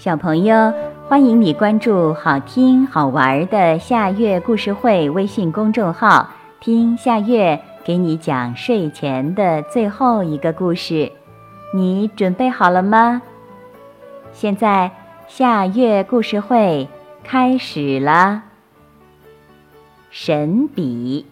[0.00, 0.72] 小朋友，
[1.10, 11.12] 欢迎你关注好听好玩的夏月故事会微信公众号，听夏月给你讲睡前的最后一个故事。
[11.74, 13.20] 你准备好了吗？
[14.32, 14.90] 现在
[15.28, 16.88] 夏月故事会
[17.22, 18.44] 开始了。
[20.10, 21.26] 神笔，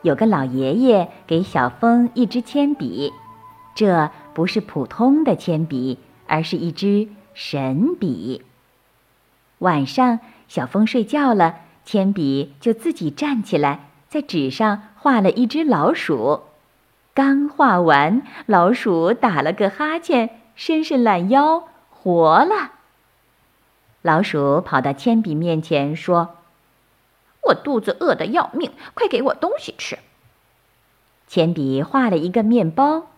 [0.00, 3.12] 有个老爷爷给小峰一支铅笔，
[3.74, 5.98] 这不是普通的铅笔。
[6.30, 8.42] 而是一支神笔。
[9.58, 16.42] 晚上，小风睡觉了，铅笔就自己站起来，在纸上画了一只老鼠。
[17.12, 22.74] 刚画完，老鼠打了个哈欠，伸伸懒腰，活了。
[24.02, 26.36] 老鼠跑到铅笔面前说
[27.48, 29.98] ：“我肚子饿得要命，快给我东西吃。”
[31.26, 33.08] 铅笔画了一个面包，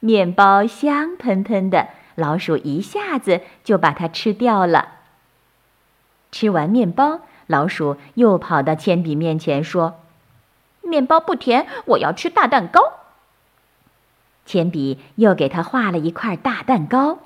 [0.00, 1.88] 面包香喷喷的。
[2.14, 4.88] 老鼠一下子就把它吃掉了。
[6.30, 10.00] 吃完面包，老鼠又跑到铅笔面前说
[10.82, 12.80] ：“面包不甜，我要吃大蛋糕。”
[14.44, 17.18] 铅笔又给他画了一块大蛋糕，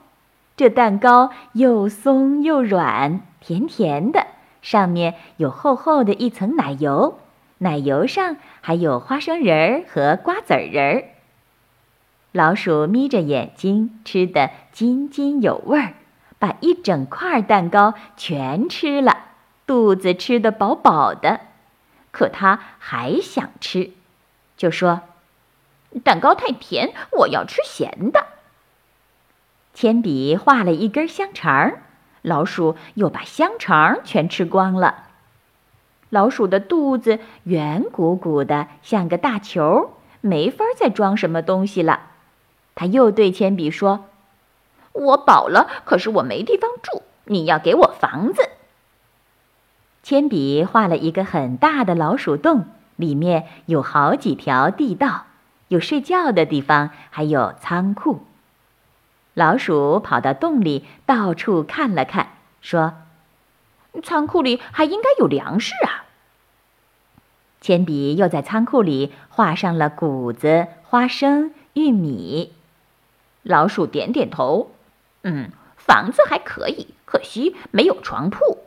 [0.57, 4.27] 这蛋糕又松又软，甜甜的，
[4.61, 7.19] 上面有厚厚的一层奶油，
[7.59, 11.05] 奶油上还有花生仁儿和瓜子仁儿。
[12.37, 15.95] 老鼠眯着眼睛吃得津津有味儿，
[16.39, 19.17] 把一整块蛋糕全吃了，
[19.67, 21.41] 肚子吃得饱饱的。
[22.11, 23.93] 可它还想吃，
[24.59, 25.01] 就说
[26.05, 28.27] ：“蛋糕太甜，我要吃咸的。”
[29.73, 31.73] 铅笔画了一根香肠，
[32.21, 35.05] 老鼠又把香肠全吃光了。
[36.11, 42.11] 老鼠的肚子圆鼓鼓的，像个大球，没法再装什么东西了。
[42.77, 44.05] 他又对铅笔说
[44.93, 48.51] ：“我饱了，可是我没地方住，你要给我房子。”
[50.05, 55.25] 铅笔画了一个很大的老鼠洞，里面有好几条地道，
[55.69, 58.21] 有睡觉的地方，还有仓库。
[59.35, 62.29] 老鼠跑到洞里，到处看了看，
[62.61, 62.95] 说
[64.05, 66.05] ：“仓库里还应该有粮食啊。”
[67.63, 72.53] 铅笔又在仓库里画上了谷子、花生、玉米。
[73.47, 74.73] 老鼠点点头，
[75.23, 78.59] 嗯，房子还可以，可惜没有床铺。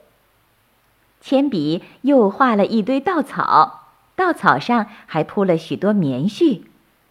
[1.20, 6.64] 铅笔又画了一堆稻草，稻草上还铺了许多棉絮，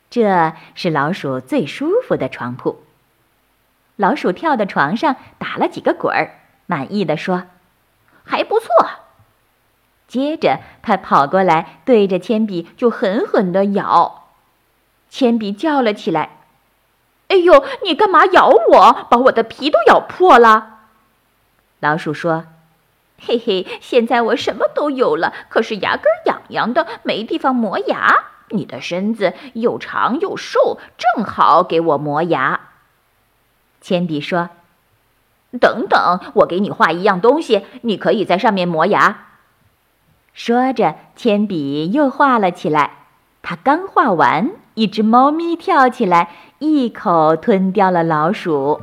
[0.09, 2.81] 这是老鼠最舒服的床铺。
[3.97, 7.45] 老鼠跳到床上打了几个滚儿，满意的说
[8.25, 8.69] ：“还不错。”
[10.09, 14.31] 接着他跑过来，对着铅笔就狠狠地咬，
[15.11, 16.38] 铅笔叫了起来。
[17.29, 17.65] 哎呦！
[17.85, 19.07] 你干嘛咬我？
[19.11, 20.81] 把我的皮都咬破了。
[21.81, 22.47] 老鼠说
[23.21, 28.25] ：“嘿嘿，现在我什么都有了，可是牙根痒痒的，没地方磨牙。
[28.51, 32.61] 你的身子又长又瘦，正好给我磨牙。”
[33.81, 34.49] 铅笔说
[35.61, 39.27] ：“等等，我给你画一样东西，你可以在上面磨牙。”
[40.33, 42.93] 说着，铅笔又画了起来。
[43.43, 46.29] 他刚画完，一只猫咪跳起来。
[46.61, 48.81] 一口吞掉了老鼠。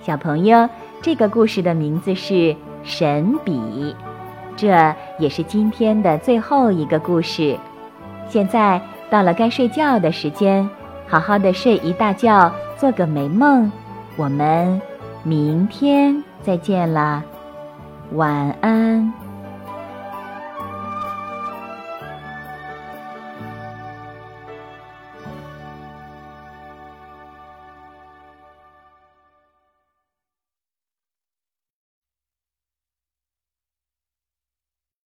[0.00, 0.68] 小朋友，
[1.00, 2.34] 这个故事的名字是
[2.82, 3.52] 《神笔》，
[4.56, 7.56] 这也是今天的最后一个故事。
[8.28, 10.68] 现在到了该睡觉的时间，
[11.06, 13.70] 好好的睡一大觉，做个美梦。
[14.16, 14.80] 我们
[15.22, 17.22] 明天再见啦，
[18.12, 19.23] 晚安。